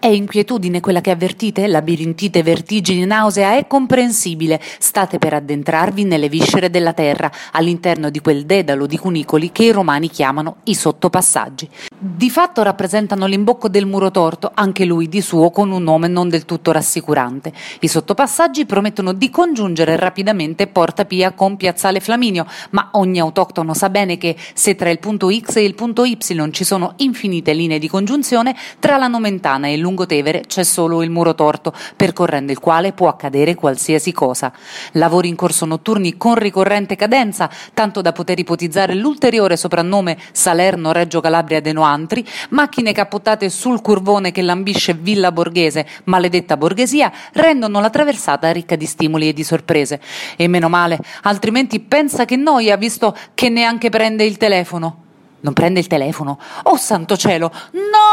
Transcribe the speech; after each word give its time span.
È 0.00 0.06
inquietudine 0.06 0.80
quella 0.80 1.02
che 1.02 1.10
avvertite? 1.10 1.66
Labirintite, 1.66 2.42
vertigini, 2.42 3.04
nausea? 3.04 3.58
È 3.58 3.66
comprensibile. 3.66 4.58
State 4.78 5.18
per 5.18 5.34
addentrarvi 5.34 6.04
nelle 6.04 6.30
viscere 6.30 6.70
della 6.70 6.94
terra, 6.94 7.30
all'interno 7.52 8.08
di 8.08 8.18
quel 8.20 8.46
dedalo 8.46 8.86
di 8.86 8.96
cunicoli 8.96 9.52
che 9.52 9.64
i 9.64 9.70
romani 9.72 10.08
chiamano 10.08 10.56
i 10.64 10.74
sottopassaggi. 10.74 11.68
Di 11.98 12.30
fatto 12.30 12.62
rappresentano 12.62 13.26
l'imbocco 13.26 13.68
del 13.68 13.84
muro 13.84 14.10
torto, 14.10 14.50
anche 14.54 14.86
lui 14.86 15.06
di 15.06 15.20
suo 15.20 15.50
con 15.50 15.70
un 15.70 15.82
nome 15.82 16.08
non 16.08 16.30
del 16.30 16.46
tutto 16.46 16.72
rassicurante. 16.72 17.52
I 17.80 17.86
sottopassaggi 17.86 18.64
promettono 18.64 19.12
di 19.12 19.28
congiungere 19.28 19.96
rapidamente 19.96 20.66
Porta 20.66 21.04
Pia 21.04 21.32
con 21.32 21.58
Piazzale 21.58 22.00
Flaminio, 22.00 22.46
ma 22.70 22.88
ogni 22.92 23.20
autoctono 23.20 23.74
sa 23.74 23.90
bene 23.90 24.16
che 24.16 24.34
se 24.54 24.76
tra 24.76 24.88
il 24.88 24.98
punto 24.98 25.30
X 25.30 25.56
e 25.56 25.64
il 25.64 25.74
punto 25.74 26.06
Y 26.06 26.16
ci 26.52 26.64
sono 26.64 26.94
infinite 26.96 27.52
linee 27.52 27.78
di 27.78 27.86
congiunzione, 27.86 28.56
tra 28.78 28.96
la 28.96 29.06
Nomentana 29.06 29.66
e 29.66 29.74
il 29.74 29.89
Lungotevere 29.90 30.42
c'è 30.46 30.62
solo 30.62 31.02
il 31.02 31.10
muro 31.10 31.34
torto, 31.34 31.72
percorrendo 31.96 32.52
il 32.52 32.60
quale 32.60 32.92
può 32.92 33.08
accadere 33.08 33.56
qualsiasi 33.56 34.12
cosa. 34.12 34.52
Lavori 34.92 35.28
in 35.28 35.34
corso 35.34 35.66
notturni 35.66 36.16
con 36.16 36.36
ricorrente 36.36 36.94
cadenza, 36.94 37.50
tanto 37.74 38.00
da 38.00 38.12
poter 38.12 38.38
ipotizzare 38.38 38.94
l'ulteriore 38.94 39.56
soprannome 39.56 40.16
Salerno-Reggio 40.30 41.20
Calabria 41.20 41.60
de 41.60 41.72
Noantri, 41.72 42.24
macchine 42.50 42.92
cappottate 42.92 43.50
sul 43.50 43.80
curvone 43.80 44.30
che 44.30 44.42
lambisce 44.42 44.94
Villa 44.94 45.32
Borghese, 45.32 45.86
maledetta 46.04 46.56
borghesia, 46.56 47.10
rendono 47.32 47.80
la 47.80 47.90
traversata 47.90 48.52
ricca 48.52 48.76
di 48.76 48.86
stimoli 48.86 49.28
e 49.28 49.32
di 49.32 49.42
sorprese. 49.42 50.00
E 50.36 50.46
meno 50.46 50.68
male, 50.68 51.00
altrimenti 51.22 51.80
pensa 51.80 52.24
che 52.24 52.36
noia, 52.36 52.76
visto 52.76 53.16
che 53.34 53.48
neanche 53.48 53.88
prende 53.88 54.24
il 54.24 54.36
telefono. 54.36 55.08
Non 55.40 55.52
prende 55.52 55.80
il 55.80 55.88
telefono? 55.88 56.38
Oh 56.64 56.76
santo 56.76 57.16
cielo! 57.16 57.50
No! 57.72 58.09